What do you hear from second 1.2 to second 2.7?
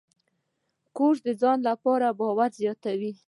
د ځان باور